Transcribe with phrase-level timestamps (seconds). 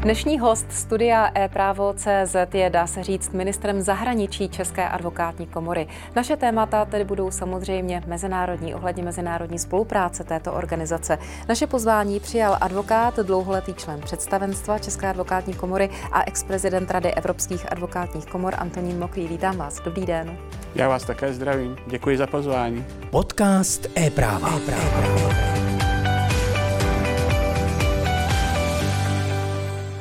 [0.00, 5.88] Dnešní host studia e-právo.cz je, dá se říct, ministrem zahraničí České advokátní komory.
[6.16, 11.18] Naše témata tedy budou samozřejmě mezinárodní, ohledně mezinárodní spolupráce této organizace.
[11.48, 18.26] Naše pozvání přijal advokát, dlouholetý člen představenstva České advokátní komory a ex-prezident Rady evropských advokátních
[18.26, 19.28] komor Antonín Mokrý.
[19.28, 19.80] Vítám vás.
[19.80, 20.38] Dobrý den.
[20.74, 21.76] Já vás také zdravím.
[21.86, 22.84] Děkuji za pozvání.
[23.10, 24.50] Podcast e-práva.
[24.56, 25.49] e-práva.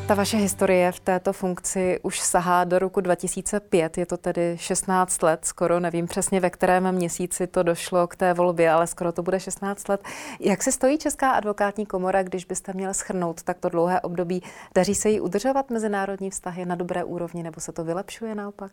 [0.09, 5.23] Ta vaše historie v této funkci už sahá do roku 2005, je to tedy 16
[5.23, 9.23] let, skoro nevím přesně, ve kterém měsíci to došlo k té volbě, ale skoro to
[9.23, 10.01] bude 16 let.
[10.39, 14.43] Jak se stojí Česká advokátní komora, když byste měl schrnout takto dlouhé období?
[14.75, 18.71] Daří se jí udržovat mezinárodní vztahy na dobré úrovni, nebo se to vylepšuje naopak?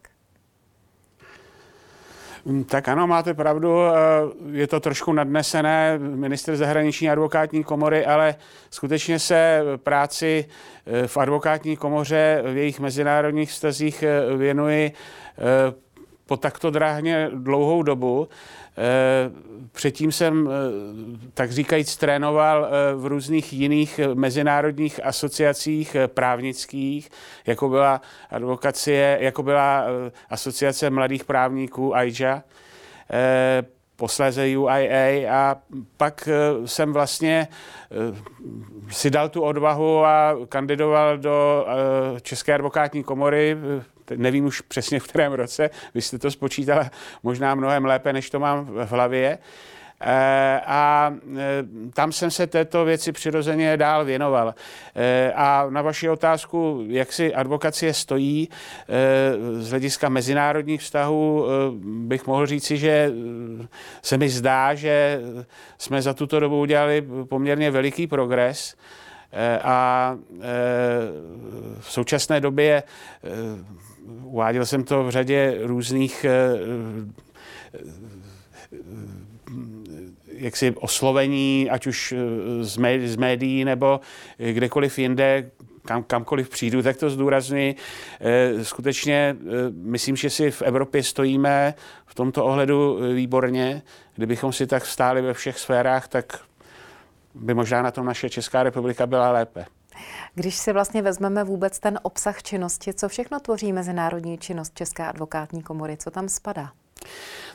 [2.46, 3.90] Mm, tak ano, máte pravdu, eh,
[4.50, 8.34] je to trošku nadnesené, minister zahraniční advokátní komory, ale
[8.70, 10.44] skutečně se práci
[10.86, 14.92] eh, v advokátní komoře v jejich mezinárodních vztazích eh, věnuji
[16.26, 18.28] po takto dráhně dlouhou dobu.
[18.78, 19.30] Eh,
[19.72, 27.10] předtím jsem, eh, tak říkajíc, trénoval eh, v různých jiných mezinárodních asociacích právnických,
[27.46, 29.84] jako byla advokacie, jako byla
[30.30, 32.42] asociace mladých právníků AIJA,
[33.96, 35.56] posléze UIA a
[35.96, 36.28] pak
[36.64, 37.48] jsem vlastně
[38.90, 41.66] si dal tu odvahu a kandidoval do
[42.22, 43.56] České advokátní komory
[44.16, 46.90] nevím už přesně v kterém roce, vy jste to spočítala
[47.22, 49.38] možná mnohem lépe, než to mám v hlavě.
[50.00, 54.54] Eh, a eh, tam jsem se této věci přirozeně dál věnoval.
[54.94, 58.48] Eh, a na vaši otázku, jak si advokacie stojí
[59.58, 61.46] z hlediska mezinárodních vztahů,
[61.82, 63.12] bych mohl říci, že
[64.02, 65.20] se mi zdá, že
[65.78, 68.74] jsme za tuto dobu udělali poměrně veliký progres.
[69.62, 70.16] A
[71.80, 72.82] v současné době
[74.22, 76.30] uváděl jsem to v řadě různých eh,
[77.74, 77.78] eh,
[80.28, 82.64] jaksi oslovení, ať už eh,
[83.06, 84.00] z médií nebo
[84.52, 85.50] kdekoliv jinde,
[85.84, 87.74] kam, kamkoliv přijdu, tak to zdůraznuju.
[88.62, 89.36] Skutečně
[89.72, 91.74] myslím, že si v Evropě stojíme
[92.06, 93.82] v tomto ohledu výborně.
[94.14, 96.40] Kdybychom si tak stáli ve všech sférách, tak
[97.34, 99.66] by možná na tom naše Česká republika byla lépe.
[100.34, 105.62] Když si vlastně vezmeme vůbec ten obsah činnosti, co všechno tvoří mezinárodní činnost České advokátní
[105.62, 106.72] komory, co tam spadá?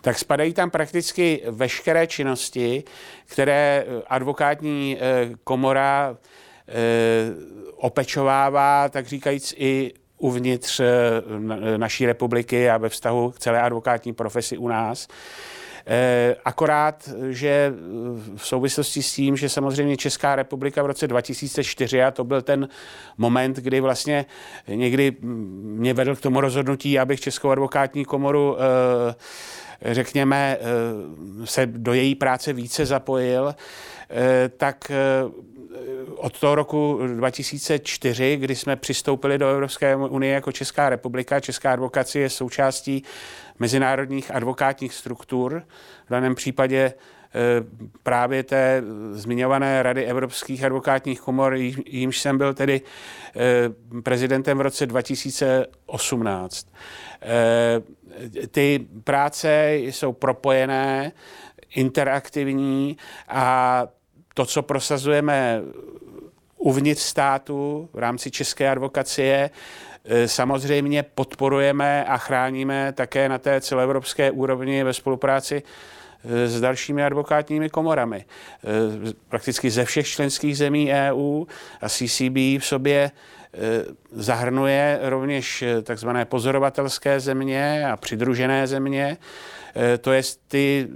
[0.02, 2.84] tak spadají tam prakticky veškeré činnosti,
[3.26, 6.18] které eh, advokátní eh, komora
[6.68, 6.74] eh,
[7.76, 10.82] opečovává, tak říkajíc i uvnitř
[11.78, 15.08] naší republiky a ve vztahu k celé advokátní profesi u nás.
[15.86, 17.74] Eh, akorát, že
[18.36, 22.68] v souvislosti s tím, že samozřejmě Česká republika v roce 2004, a to byl ten
[23.18, 24.26] moment, kdy vlastně
[24.68, 31.94] někdy mě vedl k tomu rozhodnutí, abych Českou advokátní komoru eh, řekněme, eh, se do
[31.94, 33.56] její práce více zapojil,
[34.58, 34.92] tak
[36.16, 42.24] od toho roku 2004, kdy jsme přistoupili do Evropské unie jako Česká republika, Česká advokacie
[42.24, 43.04] je součástí
[43.60, 45.64] mezinárodních advokátních struktur,
[46.06, 46.94] v daném případě e,
[48.04, 51.56] právě té zmiňované Rady evropských advokátních komor,
[51.86, 52.82] jímž jsem byl tedy
[53.36, 56.68] e, prezidentem v roce 2018.
[57.22, 57.82] E,
[58.48, 61.12] ty práce jsou propojené,
[61.76, 63.88] interaktivní a
[64.42, 65.62] to, co prosazujeme
[66.58, 69.50] uvnitř státu v rámci české advokacie,
[70.06, 77.04] e, samozřejmě podporujeme a chráníme také na té celoevropské úrovni ve spolupráci e, s dalšími
[77.04, 78.18] advokátními komorami.
[78.18, 78.26] E,
[79.30, 81.46] prakticky ze všech členských zemí EU
[81.82, 83.12] a CCB v sobě
[84.12, 89.18] zahrnuje rovněž takzvané pozorovatelské země a přidružené země,
[90.02, 90.88] to je ty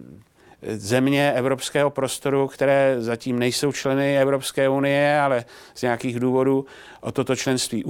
[0.68, 5.45] země evropského prostoru, které zatím nejsou členy Evropské unie, ale
[5.75, 6.66] z nějakých důvodů
[7.01, 7.84] o toto členství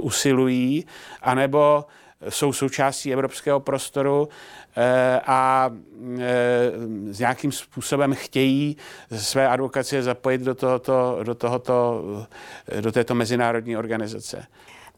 [0.00, 0.86] usilují,
[1.22, 1.84] anebo
[2.28, 4.28] jsou součástí evropského prostoru
[4.76, 5.70] eh, a
[6.18, 6.70] eh,
[7.10, 8.76] s nějakým způsobem chtějí
[9.16, 12.02] své advokacie zapojit do, tohoto, do, tohoto,
[12.80, 14.46] do této mezinárodní organizace.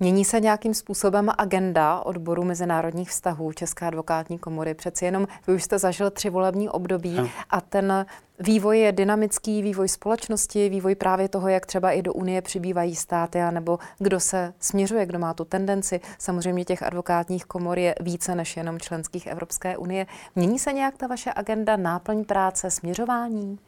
[0.01, 4.75] Mění se nějakým způsobem agenda odboru mezinárodních vztahů České advokátní komory?
[4.75, 8.07] Přeci jenom vy už jste zažil tři volební období a ten
[8.39, 13.39] vývoj je dynamický, vývoj společnosti, vývoj právě toho, jak třeba i do Unie přibývají státy,
[13.51, 16.01] nebo kdo se směřuje, kdo má tu tendenci.
[16.19, 20.07] Samozřejmě těch advokátních komor je více než jenom členských Evropské unie.
[20.37, 23.59] Mění se nějak ta vaše agenda, náplň práce, směřování?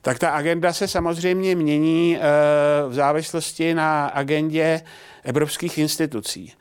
[0.00, 2.18] Tak ta agenda se samozřejmě mění
[2.88, 4.80] v závislosti na agendě
[5.24, 6.52] evropských institucí.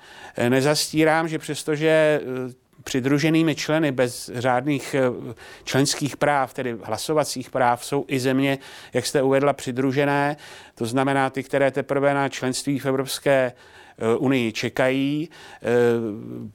[0.49, 2.21] Nezastírám, že přestože
[2.83, 5.33] přidruženými členy bez řádných eh,
[5.63, 8.57] členských práv, tedy hlasovacích práv, jsou i země,
[8.93, 10.37] jak jste uvedla, přidružené,
[10.75, 15.67] to znamená ty, které teprve na členství v Evropské eh, unii čekají, eh,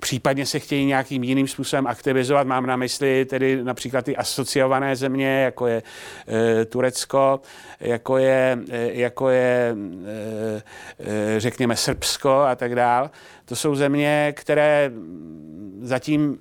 [0.01, 2.47] případně se chtějí nějakým jiným způsobem aktivizovat.
[2.47, 5.83] Mám na mysli tedy například ty asociované země, jako je
[6.69, 7.41] Turecko,
[7.81, 8.59] jako je,
[8.93, 9.77] jako je
[11.39, 13.11] řekněme Srbsko a tak dál.
[13.45, 14.91] To jsou země, které
[15.81, 16.39] zatím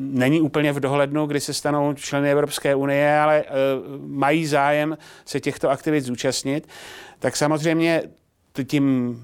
[0.00, 3.44] není úplně v dohlednu, kdy se stanou členy Evropské unie, ale
[4.06, 6.68] mají zájem se těchto aktivit zúčastnit,
[7.18, 8.02] tak samozřejmě
[8.66, 9.16] tím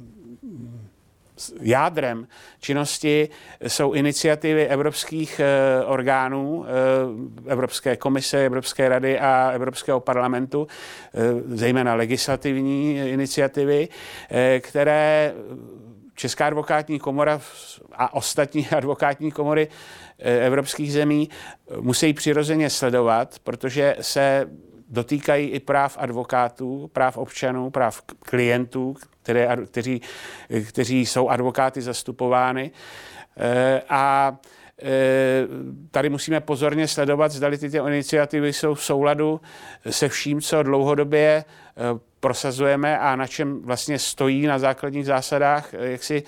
[1.61, 2.29] jádrem
[2.61, 3.29] činnosti
[3.67, 10.67] jsou iniciativy evropských e, orgánů, e, Evropské komise, Evropské rady a Evropského parlamentu,
[11.15, 13.89] e, zejména legislativní iniciativy,
[14.61, 15.35] které
[16.17, 17.41] Česká advokátní komora
[17.93, 19.69] a ostatní advokátní komory
[20.19, 24.51] eh, evropských zemí eh, musí přirozeně sledovat, protože se
[24.89, 28.95] dotýkají i práv advokátů, práv občanů, práv klientů,
[29.27, 30.01] které, kteří,
[30.69, 32.71] kteří jsou advokáty zastupovány.
[33.37, 34.37] Eh, a
[35.91, 39.41] tady musíme pozorně sledovat, zda tyto iniciativy jsou v souladu
[39.91, 41.45] se vším, co dlouhodobě
[42.21, 46.23] prosazujeme a na čem vlastně stojí na základních zásadách jak si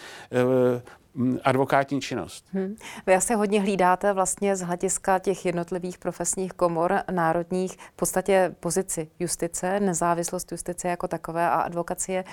[1.45, 2.45] advokátní činnost.
[2.53, 2.77] Hmm.
[3.07, 9.09] Vy asi hodně hlídáte vlastně z hlediska těch jednotlivých profesních komor národních v podstatě pozici
[9.19, 12.25] justice, nezávislost justice jako takové a advokacie.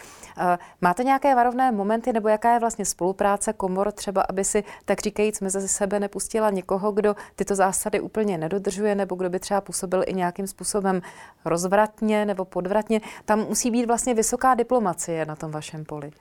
[0.82, 5.42] Máte nějaké varovné momenty nebo jaká je vlastně spolupráce komor třeba, aby si tak říkajíc
[5.42, 10.14] mezi sebe nepustila někoho, kdo tyto zásady úplně nedodržuje nebo kdo by třeba působil i
[10.14, 11.02] nějakým způsobem
[11.46, 13.02] rozvratně nebo podvratně.
[13.26, 16.12] Tam musí být vlastně vysoká diplomacie na tom vašem poli.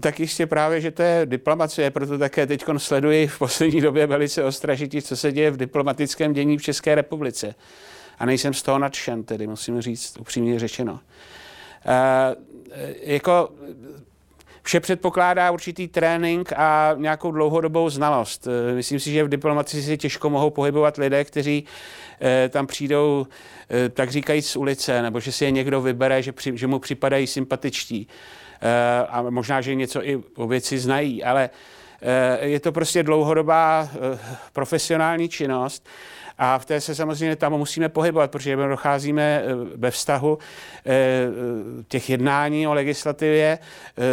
[0.00, 4.44] Tak jistě právě, že to je diplomacie, proto také teď sleduji v poslední době velice
[4.44, 7.54] ostražitě, co se děje v diplomatickém dění v České republice.
[8.18, 11.00] A nejsem z toho nadšen, tedy musím říct upřímně řečeno.
[11.86, 12.36] E,
[13.02, 13.48] jako
[14.62, 18.48] vše předpokládá určitý trénink a nějakou dlouhodobou znalost.
[18.74, 21.64] Myslím si, že v diplomacii si těžko mohou pohybovat lidé, kteří
[22.22, 23.26] e, tam přijdou,
[23.70, 26.78] e, tak říkajíc, z ulice, nebo že si je někdo vybere, že, při, že mu
[26.78, 28.08] připadají sympatičtí.
[28.62, 31.50] Eh, a možná, že něco i o věci znají, ale
[32.02, 34.18] eh, je to prostě dlouhodobá eh,
[34.52, 35.88] profesionální činnost
[36.38, 39.42] a v té se samozřejmě tam musíme pohybovat, protože docházíme
[39.76, 40.38] ve vztahu
[41.88, 43.58] těch jednání o legislativě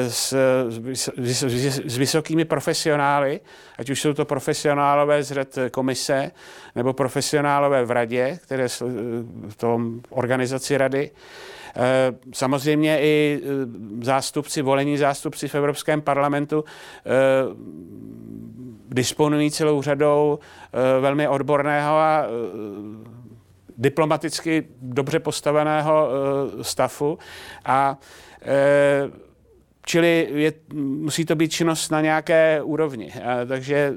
[0.07, 0.35] s,
[1.85, 3.39] s, vysokými profesionály,
[3.77, 6.31] ať už jsou to profesionálové z řad komise
[6.75, 8.67] nebo profesionálové v radě, které
[9.47, 11.11] v tom organizaci rady.
[11.75, 13.47] Eh, samozřejmě i eh,
[14.05, 17.09] zástupci, volení zástupci v Evropském parlamentu eh,
[18.89, 20.39] disponují celou řadou
[20.99, 22.25] velmi odborného a
[23.77, 26.09] diplomaticky dobře postaveného
[26.61, 27.19] stafu
[27.65, 27.97] a
[29.87, 33.13] Čili je, musí to být činnost na nějaké úrovni.
[33.13, 33.93] A, takže e,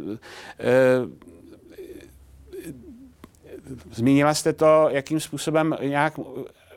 [3.92, 6.14] zmínila jste to, jakým způsobem nějak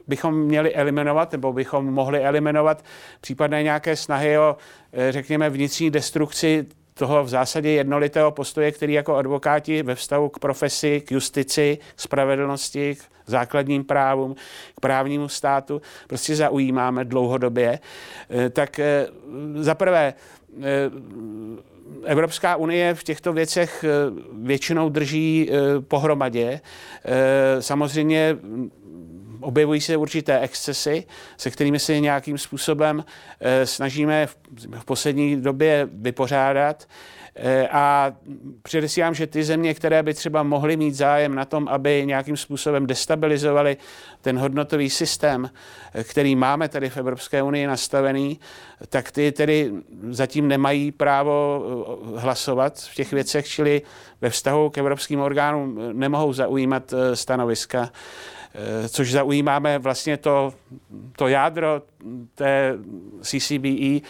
[0.07, 2.83] bychom měli eliminovat, nebo bychom mohli eliminovat
[3.21, 4.57] případné nějaké snahy o,
[4.93, 10.39] eh, řekněme, vnitřní destrukci toho v zásadě jednolitého postoje, který jako advokáti ve vztahu k
[10.39, 14.35] profesi, k justici, k spravedlnosti, k základním právům,
[14.75, 17.79] k právnímu státu prostě zaujímáme dlouhodobě,
[18.29, 19.07] eh, tak eh,
[19.55, 20.13] za prvé
[22.05, 23.85] Evropská unie v těchto věcech
[24.33, 25.49] většinou drží
[25.87, 26.61] pohromadě.
[27.59, 28.37] Samozřejmě
[29.43, 31.05] objevují se určité excesy,
[31.37, 33.05] se kterými se nějakým způsobem
[33.39, 34.27] eh, snažíme
[34.79, 36.87] v poslední době vypořádat.
[37.35, 38.13] Eh, a
[38.61, 42.87] předesílám, že ty země, které by třeba mohly mít zájem na tom, aby nějakým způsobem
[42.87, 43.77] destabilizovali
[44.21, 45.49] ten hodnotový systém,
[45.93, 48.39] eh, který máme tady v Evropské unii nastavený,
[48.89, 49.71] tak ty tedy
[50.09, 51.63] zatím nemají právo
[52.15, 53.81] hlasovat v těch věcech, čili
[54.21, 57.89] ve vztahu k evropským orgánům nemohou zaujímat stanoviska.
[58.55, 60.53] Eh, což zaujímáme vlastně to,
[61.15, 61.81] to jádro
[62.35, 62.77] té
[63.21, 64.01] CCBE, eh,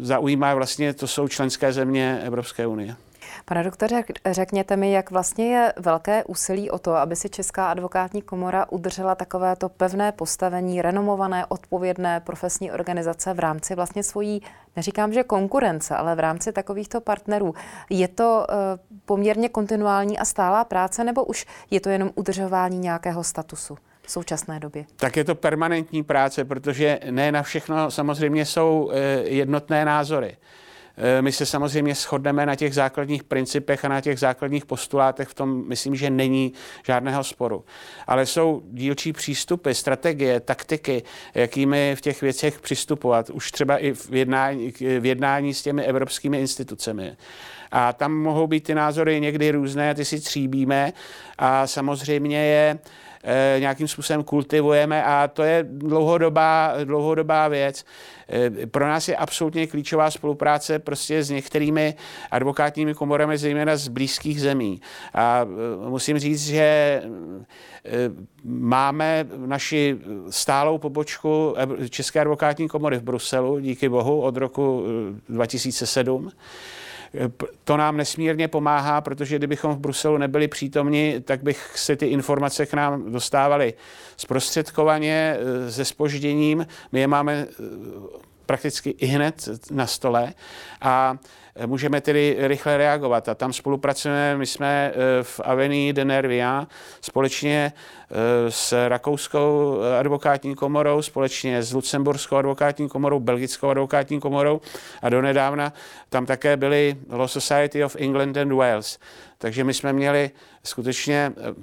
[0.00, 2.96] zaujímá vlastně, to jsou členské země Evropské unie.
[3.46, 8.22] Pane doktore, řekněte mi, jak vlastně je velké úsilí o to, aby si Česká advokátní
[8.22, 14.42] komora udržela takovéto pevné postavení, renomované, odpovědné profesní organizace v rámci vlastně svojí,
[14.76, 17.54] neříkám, že konkurence, ale v rámci takovýchto partnerů.
[17.90, 18.56] Je to uh,
[19.04, 23.78] poměrně kontinuální a stálá práce, nebo už je to jenom udržování nějakého statusu?
[24.06, 24.84] v současné době?
[24.96, 28.98] Tak je to permanentní práce, protože ne na všechno samozřejmě jsou eh,
[29.28, 30.36] jednotné názory.
[30.96, 35.34] Eh, my se samozřejmě shodneme na těch základních principech a na těch základních postulátech, v
[35.34, 36.52] tom myslím, že není
[36.86, 37.64] žádného sporu.
[38.06, 41.02] Ale jsou dílčí přístupy, strategie, taktiky,
[41.34, 46.40] jakými v těch věcech přistupovat, už třeba i v jednání, v jednání s těmi evropskými
[46.40, 47.16] institucemi.
[47.72, 50.92] A tam mohou být ty názory někdy různé, ty si tříbíme
[51.38, 52.78] a samozřejmě je
[53.58, 57.84] nějakým způsobem kultivujeme a to je dlouhodobá, dlouhodobá věc.
[58.28, 61.94] Eh, pro nás je absolutně klíčová spolupráce prostě s některými
[62.30, 64.80] advokátními komorami, zejména z blízkých zemí.
[65.14, 65.46] A
[65.84, 67.02] eh, musím říct, že
[68.44, 69.98] máme naši
[70.30, 71.54] stálou pobočku
[71.90, 74.84] České advokátní komory v Bruselu, díky bohu, od roku
[75.28, 76.30] 2007
[77.64, 82.66] to nám nesmírně pomáhá, protože kdybychom v Bruselu nebyli přítomni, tak bych se ty informace
[82.66, 83.74] k nám dostávaly
[84.16, 86.66] zprostředkovaně, eh, se spožděním.
[86.92, 87.54] My je máme eh,
[88.46, 90.34] prakticky i hned na stole
[90.80, 91.16] a
[91.66, 93.28] můžeme tedy rychle reagovat.
[93.28, 96.66] A tam spolupracujeme, my jsme eh, v Avenue de Nervia
[97.00, 97.72] společně
[98.10, 104.60] eh, s Rakouskou advokátní komorou, společně s Lucemburskou advokátní komorou, Belgickou advokátní komorou
[105.02, 105.72] a donedávna
[106.08, 108.98] tam také byly Law Society of England and Wales.
[109.38, 110.30] Takže my jsme měli
[110.64, 111.54] skutečně eh,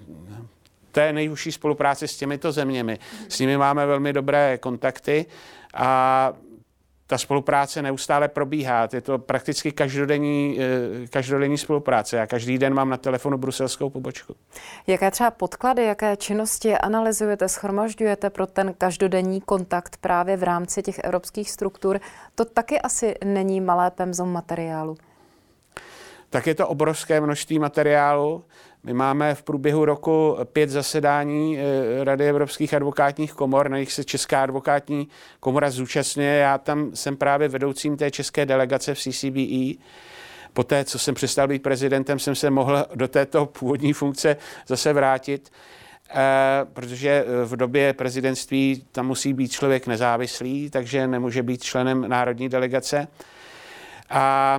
[0.92, 3.00] té nejužší spolupráci s těmito zeměmi.
[3.30, 5.26] S nimi máme velmi dobré kontakty
[5.74, 6.34] a
[7.12, 8.88] ta spolupráce neustále probíhá.
[8.94, 12.18] Je to prakticky každodenní, eh, každodenní spolupráce.
[12.18, 14.36] Já každý den mám na telefonu bruselskou pobočku.
[14.88, 21.00] Jaké třeba podklady, jaké činnosti analyzujete, schromažďujete pro ten každodenní kontakt právě v rámci těch
[21.00, 22.00] evropských struktur?
[22.36, 24.98] To taky asi není malé pemzom materiálu.
[26.30, 28.44] Tak je to obrovské množství materiálu.
[28.84, 34.04] My máme v průběhu roku pět zasedání eh, Rady evropských advokátních komor, na nich se
[34.04, 35.08] Česká advokátní
[35.40, 36.36] komora zúčastňuje.
[36.36, 39.84] Já tam jsem právě vedoucím té české delegace v CCBE.
[40.54, 45.52] Poté, co jsem přestal být prezidentem, jsem se mohl do této původní funkce zase vrátit,
[46.10, 46.16] eh,
[46.74, 53.08] protože v době prezidentství tam musí být člověk nezávislý, takže nemůže být členem národní delegace.
[54.10, 54.58] A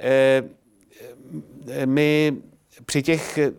[0.00, 0.42] eh,
[1.86, 2.36] my
[2.84, 3.52] při těch, eh,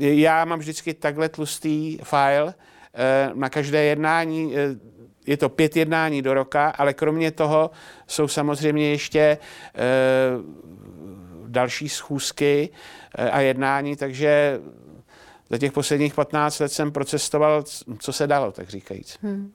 [0.00, 2.54] já mám vždycky takhle tlustý file
[2.94, 4.76] eh, na každé jednání, eh,
[5.26, 7.70] je to pět jednání do roka, ale kromě toho
[8.06, 9.38] jsou samozřejmě ještě
[11.46, 12.68] další schůzky
[13.32, 14.60] a jednání, takže
[15.50, 17.64] za těch posledních 15 let jsem procestoval,
[17.98, 19.18] co se dalo, tak říkajíc.
[19.22, 19.52] Hmm.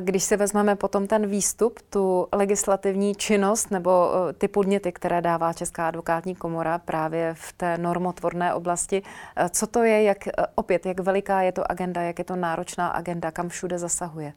[0.00, 5.52] Když si vezmeme potom ten výstup, tu legislativní činnost nebo e, ty podněty, které dává
[5.52, 9.02] Česká advokátní komora právě v té normotvorné oblasti,
[9.36, 12.36] e, co to je, jak, e, opět, jak veliká je to agenda, jak je to
[12.36, 14.32] náročná agenda, kam všude zasahuje?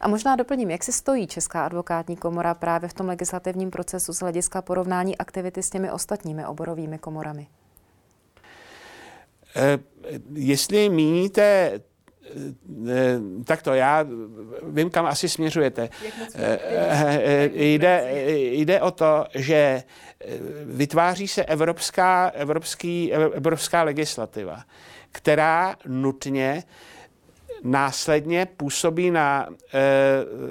[0.00, 4.18] A možná doplním, jak se stojí Česká advokátní komora právě v tom legislativním procesu z
[4.18, 7.46] hlediska porovnání aktivity s těmi ostatními oborovými komorami?
[10.34, 11.72] Jestli míníte
[12.88, 14.06] Eh, tak to já
[14.62, 15.88] vím, kam asi směřujete.
[16.34, 18.08] Eh, eh, jde,
[18.52, 19.82] jde o to, že
[20.64, 24.64] vytváří se evropská, evropský, evropská legislativa,
[25.12, 26.62] která nutně
[27.62, 29.80] následně působí na e,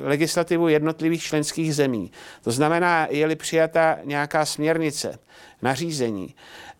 [0.01, 2.11] legislativu jednotlivých členských zemí.
[2.43, 5.19] To znamená, je-li přijata nějaká směrnice,
[5.61, 6.35] nařízení,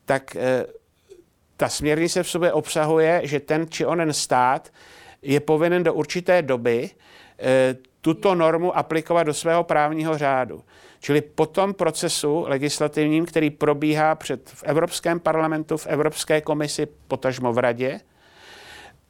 [0.06, 0.66] tak e,
[1.58, 4.74] ta směrnice v sobě obsahuje, že ten či onen stát
[5.22, 6.90] je povinen do určité doby
[7.40, 10.64] e, tuto normu aplikovat do svého právního řádu.
[11.00, 17.54] Čili po tom procesu legislativním, který probíhá před v Evropském parlamentu, v Evropské komisi, potažmo
[17.54, 18.00] v radě,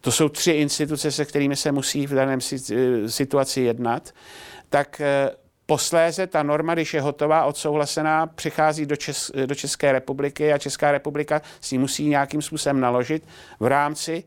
[0.02, 4.12] to jsou tři instituce, se kterými se musí v daném e, situaci jednat,
[4.70, 5.32] tak e,
[5.66, 10.92] Posléze ta norma, když je hotová, odsouhlasená, přichází do, Čes, do České republiky a Česká
[10.92, 13.28] republika s ní musí nějakým způsobem naložit
[13.60, 14.24] v rámci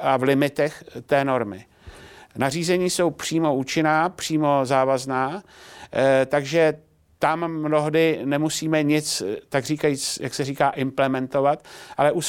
[0.00, 1.66] a v limitech té normy.
[2.36, 5.42] Nařízení jsou přímo účinná, přímo závazná,
[5.92, 6.74] eh, takže
[7.18, 11.64] tam mnohdy nemusíme nic, tak říkajíc, jak se říká, implementovat,
[11.96, 12.20] ale u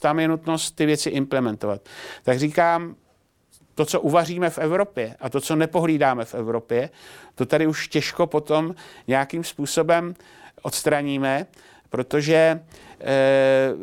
[0.00, 1.88] tam je nutnost ty věci implementovat.
[2.22, 2.96] Tak říkám,
[3.76, 6.90] to, co uvaříme v Evropě a to, co nepohlídáme v Evropě,
[7.34, 8.74] to tady už těžko potom
[9.06, 10.14] nějakým způsobem
[10.62, 11.46] odstraníme,
[11.90, 12.60] protože
[13.00, 13.74] Eh,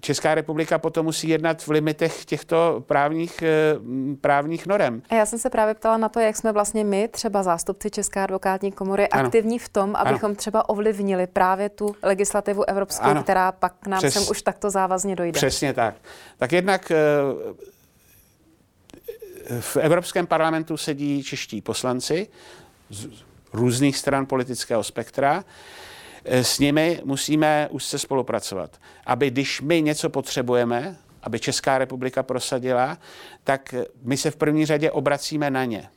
[0.00, 3.78] Česká republika potom musí jednat v limitech těchto právních, eh,
[4.20, 5.02] právních norem.
[5.10, 8.20] A já jsem se právě ptala na to, jak jsme vlastně my, třeba zástupci České
[8.20, 9.24] advokátní komory, ano.
[9.24, 10.34] aktivní v tom, abychom ano.
[10.34, 13.22] třeba ovlivnili právě tu legislativu evropskou, ano.
[13.22, 15.36] která pak nám Přes, sem už takto závazně dojde.
[15.36, 15.94] Přesně tak.
[16.38, 16.96] Tak jednak eh,
[19.60, 22.28] v Evropském parlamentu sedí čeští poslanci
[22.90, 23.08] z
[23.52, 25.44] různých stran politického spektra.
[26.24, 32.22] Eh, s nimi musíme už se spolupracovat, aby když my něco potřebujeme, aby Česká republika
[32.22, 32.98] prosadila,
[33.44, 35.88] tak my se v první řadě obracíme na ně.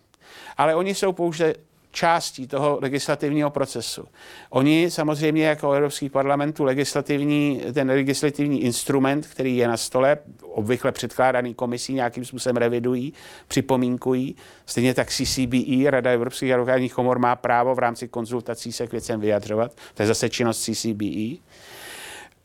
[0.57, 1.53] Ale oni jsou pouze
[1.95, 4.07] částí toho legislativního procesu.
[4.49, 11.53] Oni samozřejmě jako Evropský parlamentu legislativní, ten legislativní instrument, který je na stole, obvykle předkládaný
[11.53, 13.13] komisí, nějakým způsobem revidují,
[13.47, 14.35] připomínkují.
[14.65, 19.19] Stejně tak CCBE, Rada Evropských advokátních komor, má právo v rámci konzultací se k věcem
[19.19, 19.75] vyjadřovat.
[19.93, 21.37] To je zase činnost CCBE.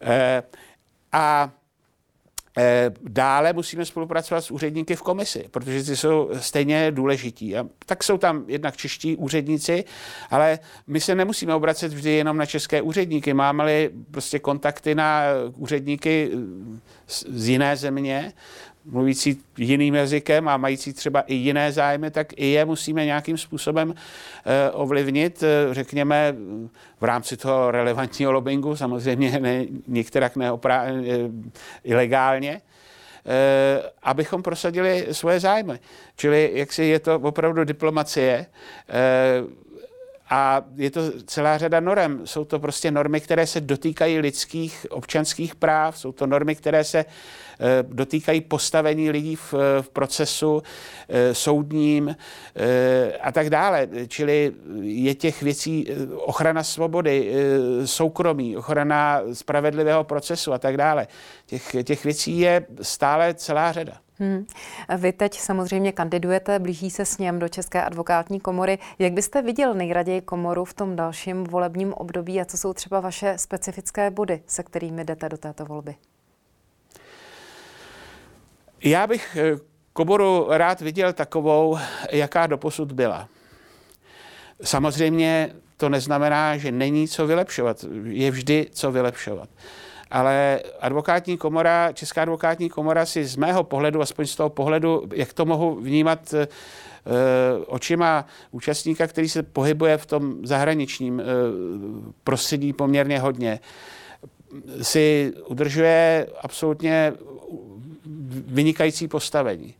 [0.01, 0.43] E,
[1.13, 1.60] a Eh,
[3.03, 7.57] dále musíme spolupracovat s úředníky v komisi, protože ty jsou stejně důležití.
[7.57, 9.85] A tak jsou tam jednak čeští úředníci,
[10.31, 13.35] ale my se nemusíme obracet vždy jenom na české úředníky.
[13.35, 15.23] Máme-li prostě kontakty na
[15.57, 16.31] úředníky
[17.07, 18.33] z jiné země,
[18.85, 23.95] mluvící jiným jazykem a mající třeba i jiné zájmy, tak i je musíme nějakým způsobem
[23.95, 26.35] eh, ovlivnit, eh, řekněme,
[27.01, 30.93] v rámci toho relevantního lobbingu, samozřejmě ne, některak neoprá, eh,
[31.85, 32.61] ilegálně,
[34.03, 35.81] abychom prosadili svoje zájmy.
[36.17, 38.47] Čili jak si je to opravdu diplomacie,
[40.31, 42.21] a je to celá řada norem.
[42.25, 47.05] Jsou to prostě normy, které se dotýkají lidských občanských práv, jsou to normy, které se
[47.63, 50.63] Eh, dotýkají postavení lidí v, v procesu
[51.09, 52.17] eh, soudním
[52.57, 53.89] eh, a tak dále.
[54.09, 57.33] Čili je těch věcí ochrana svobody,
[57.85, 61.07] soukromí, ochrana spravedlivého procesu a tak dále.
[61.47, 63.93] Těch, těch věcí je stále celá řada.
[64.21, 64.47] Hmm.
[64.99, 68.79] Vy teď samozřejmě kandidujete, blíží se s něm do České advokátní komory.
[68.99, 73.39] Jak byste viděl nejraději komoru v tom dalším volebním období a co jsou třeba vaše
[73.39, 75.95] specifické body, se kterými jdete do této volby?
[78.85, 79.57] Já bych eh,
[79.93, 81.79] komoru rád viděl takovou,
[82.13, 83.29] jaká doposud byla.
[84.63, 87.85] Samozřejmě to neznamená, že není co vylepšovat.
[88.05, 89.49] Je vždy co vylepšovat.
[90.11, 95.33] Ale advokátní komora, Česká advokátní komora si z mého pohledu, aspoň z toho pohledu, jak
[95.33, 96.49] to mohu vnímat e,
[97.67, 101.25] očima účastníka, který se pohybuje v tom zahraničním e,
[102.25, 103.61] prostředí poměrně hodně,
[104.83, 107.13] si udržuje absolutně
[108.47, 109.75] vynikající postavení.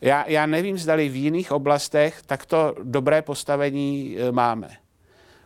[0.00, 4.68] Já, já nevím, zdali v jiných oblastech takto dobré postavení máme.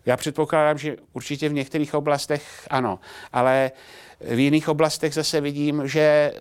[0.06, 2.98] Já předpokládám, že určitě v některých oblastech ano,
[3.32, 3.70] ale
[4.24, 6.32] v jiných oblastech zase vidím, že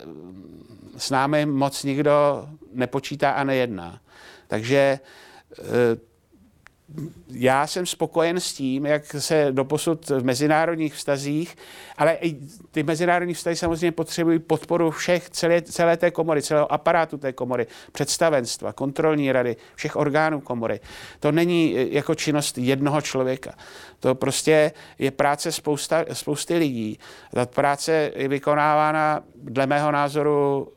[0.96, 4.00] s námi moc nikdo nepočítá a nejedná.
[4.48, 5.00] Takže e,
[7.30, 11.56] já jsem spokojen s tím, jak se doposud v mezinárodních vztazích,
[11.96, 12.36] ale i
[12.70, 17.66] ty mezinárodní vztahy samozřejmě potřebují podporu všech, celé, celé té komory, celého aparátu té komory,
[17.92, 20.80] představenstva, kontrolní rady, všech orgánů komory.
[21.20, 23.54] To není eh, jako činnost jednoho člověka.
[24.00, 26.98] To prostě je práce spousta, spousty lidí.
[27.34, 30.68] Ta práce je vykonávána dle mého názoru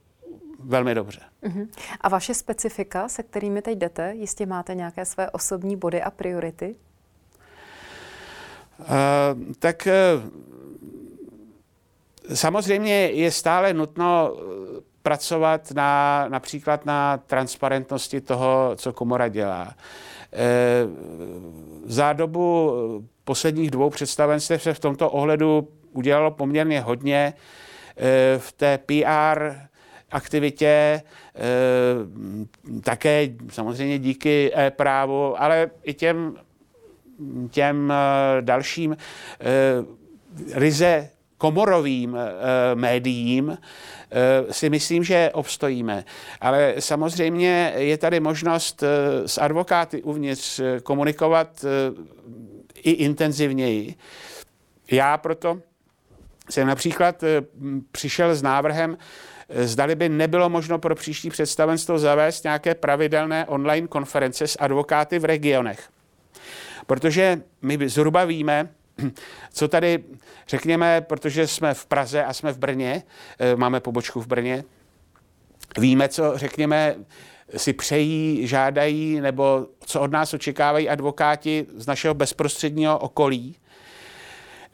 [0.67, 1.19] velmi dobře.
[1.43, 1.67] Uh-huh.
[2.01, 6.75] A vaše specifika, se kterými teď jdete, jistě máte nějaké své osobní body a priority?
[8.79, 8.85] Uh,
[9.59, 10.23] tak uh,
[12.35, 14.41] samozřejmě je stále nutno eh,
[15.01, 19.75] pracovat na, například na transparentnosti toho, co komora dělá.
[21.85, 22.73] Za dobu
[23.23, 27.33] posledních dvou představenstv se v tomto ohledu udělalo poměrně hodně.
[28.37, 29.55] V té PR
[30.15, 31.01] aktivitě,
[31.35, 31.41] eh,
[32.83, 36.37] také samozřejmě díky e-právu, ale i těm,
[37.49, 39.45] těm eh, dalším eh,
[40.53, 42.17] ryze komorovým
[42.75, 43.57] médiím
[44.51, 46.03] si myslím, že obstojíme.
[46.41, 48.83] Ale samozřejmě je tady možnost
[49.25, 51.65] s advokáty uvnitř komunikovat
[52.75, 53.95] i intenzivněji.
[54.91, 55.59] Já proto
[56.49, 57.23] jsem například
[57.91, 58.97] přišel s návrhem
[59.49, 65.25] zdali by nebylo možno pro příští představenstvo zavést nějaké pravidelné online konference s advokáty v
[65.25, 65.89] regionech.
[66.87, 68.69] Protože my zhruba víme,
[69.53, 70.03] co tady
[70.47, 73.03] řekněme, protože jsme v Praze a jsme v Brně,
[73.39, 74.63] eh, máme pobočku v Brně,
[75.77, 76.95] víme, co řekněme,
[77.57, 83.55] si přejí, žádají nebo co od nás očekávají advokáti z našeho bezprostředního okolí.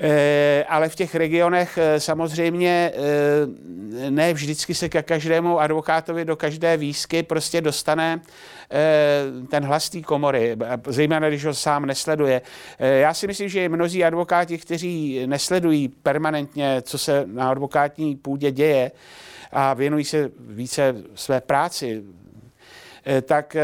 [0.04, 6.36] Eh, ale v těch regionech eh, samozřejmě eh, ne vždycky se ke každému advokátovi do
[6.36, 8.22] každé výzky prostě dostane
[9.50, 12.42] ten hlas té komory, zejména když ho sám nesleduje.
[12.80, 18.92] Já si myslím, že mnozí advokáti, kteří nesledují permanentně, co se na advokátní půdě děje
[19.52, 22.04] a věnují se více své práci,
[23.22, 23.56] tak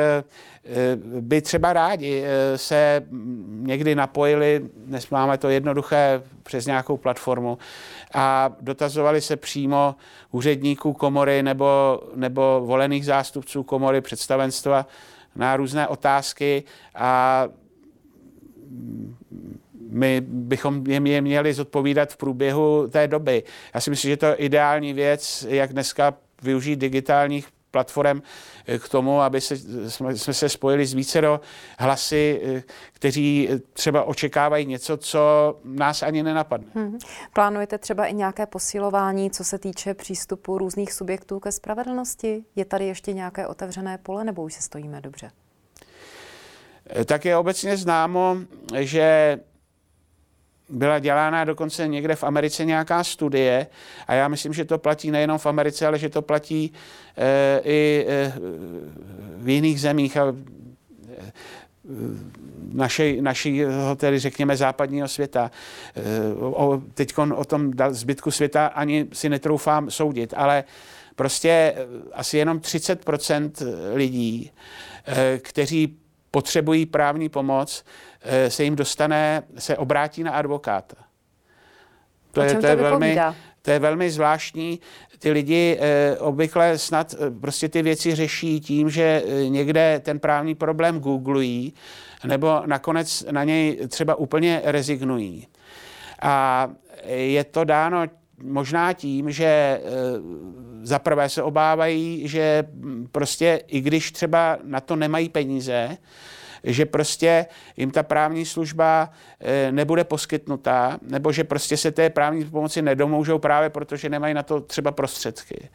[1.21, 3.05] by třeba rádi eh, se
[3.49, 7.57] někdy napojili, dnes máme to jednoduché přes nějakou platformu,
[8.13, 9.95] a dotazovali se přímo
[10.31, 14.87] úředníků komory nebo, nebo volených zástupců komory představenstva
[15.35, 16.63] na různé otázky
[16.95, 17.47] a
[19.89, 23.43] my bychom je měli zodpovídat v průběhu té doby.
[23.73, 28.21] Já si myslím, že to je ideální věc, jak dneska využít digitálních platform
[28.67, 29.57] eh, k tomu, aby se,
[29.89, 31.39] jsme, jsme se spojili s vícero
[31.79, 35.19] hlasy, eh, kteří třeba očekávají něco, co
[35.63, 36.67] nás ani nenapadne.
[36.75, 36.97] Hmm.
[37.33, 42.43] Plánujete třeba i nějaké posilování, co se týče přístupu různých subjektů ke spravedlnosti?
[42.55, 45.31] Je tady ještě nějaké otevřené pole, nebo už se stojíme dobře?
[46.89, 48.37] Eh, tak je obecně známo,
[48.79, 49.39] že
[50.69, 53.67] byla dělána dokonce někde v Americe nějaká studie
[54.07, 56.73] a já myslím, že to platí nejenom v Americe, ale že to platí
[57.17, 58.33] e, i e,
[59.37, 60.33] v jiných zemích a e,
[62.73, 65.51] naši, našeho, tedy řekněme, západního světa.
[66.39, 70.63] O, teď o tom zbytku světa ani si netroufám soudit, ale
[71.15, 71.75] prostě
[72.13, 73.51] asi jenom 30%
[73.93, 74.51] lidí,
[75.41, 75.97] kteří
[76.31, 77.83] potřebují právní pomoc,
[78.21, 80.95] Eh, se jim dostane, se obrátí na advokáta.
[82.31, 83.19] To je, to, je velmi,
[83.61, 84.79] to je velmi zvláštní.
[85.19, 90.19] Ty lidi e, obvykle snad e, prostě ty věci řeší tím, že e, někde ten
[90.19, 91.73] právní problém googlují,
[92.25, 95.47] nebo nakonec na něj třeba úplně rezignují.
[96.21, 96.67] A
[97.05, 98.05] je to dáno
[98.43, 99.81] možná tím, že e,
[100.83, 102.63] zaprvé se obávají, že
[103.11, 105.97] prostě i když třeba na to nemají peníze,
[106.63, 107.45] že prostě
[107.77, 113.39] jim ta právní služba eh, nebude poskytnutá, nebo že prostě se té právní pomoci nedomůžou
[113.39, 115.69] právě protože nemají na to třeba prostředky.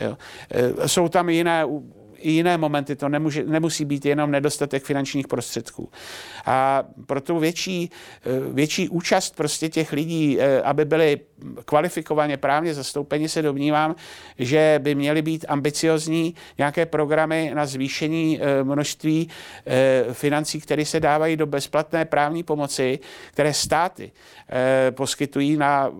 [0.00, 0.16] Jo.
[0.50, 1.64] Eh, jsou tam jiné
[2.22, 2.96] i jiné momenty.
[2.96, 5.90] To nemůže, nemusí být jenom nedostatek finančních prostředků.
[6.46, 11.20] A proto větší, eh, větší účast prostě těch lidí, eh, aby byli
[11.64, 13.94] kvalifikovaně právně zastoupeni, se domnívám,
[14.38, 19.28] že by měly být ambiciozní nějaké programy na zvýšení eh, množství
[20.12, 22.98] financí, které se dávají do bezplatné právní pomoci,
[23.32, 24.12] které státy
[24.90, 25.90] poskytují na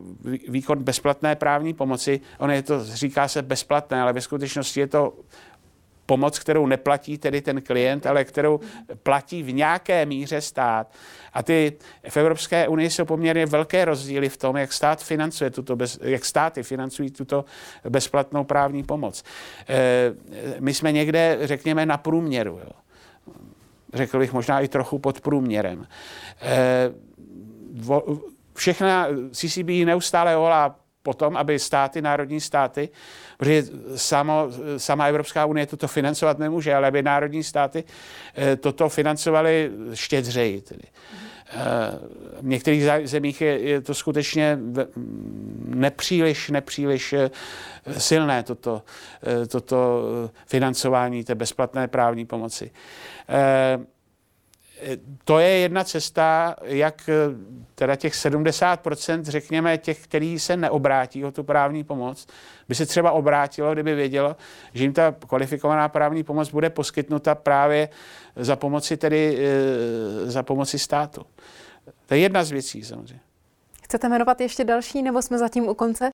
[0.49, 2.21] výkon bezplatné právní pomoci.
[2.39, 5.13] Ono je to, říká se bezplatné, ale ve skutečnosti je to
[6.07, 8.61] pomoc, kterou neplatí tedy ten klient, ale kterou
[9.03, 10.93] platí v nějaké míře stát.
[11.33, 11.73] A ty
[12.09, 16.25] v Evropské unii jsou poměrně velké rozdíly v tom, jak stát financuje tuto bez, jak
[16.25, 17.45] státy financují tuto
[17.89, 19.25] bezplatnou právní pomoc.
[19.69, 20.15] E,
[20.61, 22.61] my jsme někde, řekněme, na průměru.
[22.65, 22.71] Jo.
[23.95, 25.87] Řekl bych možná i trochu pod průměrem.
[26.41, 26.91] E,
[27.73, 28.03] vo,
[28.55, 32.89] všechna CCB neustále volá potom, aby státy, národní státy,
[33.37, 33.65] protože
[33.97, 37.85] samo, sama Evropská unie toto financovat nemůže, ale aby národní státy
[38.35, 40.61] eh, toto financovaly štědřeji.
[40.61, 40.85] Tedy.
[41.55, 41.59] Eh,
[42.41, 44.59] v některých zemích je, je to skutečně
[45.65, 47.31] nepříliš, nepříliš eh,
[47.99, 48.83] silné toto,
[49.49, 50.03] toto
[50.47, 52.71] financování té bezplatné právní pomoci
[55.25, 57.15] to je jedna cesta, jak eh,
[57.75, 62.27] teda těch 70%, řekněme, těch, kteří se neobrátí o tu právní pomoc,
[62.69, 64.37] by se třeba obrátilo, kdyby vědělo,
[64.75, 67.89] že jim ta kvalifikovaná právní pomoc bude poskytnuta právě
[68.37, 71.27] za pomoci, tedy, eh, za pomoci státu.
[72.07, 73.21] To je jedna z věcí samozřejmě.
[73.85, 76.12] Chcete jmenovat ještě další, nebo jsme zatím u konce?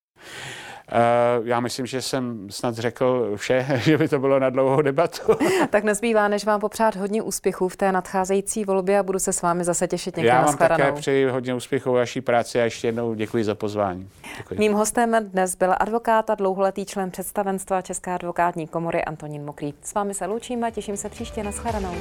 [0.92, 5.22] Eh, já myslím, že jsem snad řekl vše, že by to bylo na dlouhou debatu.
[5.70, 9.42] tak nezbývá, než vám popřát hodně úspěchů v té nadcházející volbě a budu se s
[9.42, 13.14] vámi zase těšit někde Já vám také přeji hodně úspěchů vaší práci a ještě jednou
[13.14, 14.09] děkuji za pozvání.
[14.37, 14.59] Děkuji.
[14.59, 19.74] Mým hostem dnes byl advokát a dlouholetý člen představenstva České advokátní komory Antonín Mokrý.
[19.83, 21.94] S vámi se loučím a těším se příště na shledanou.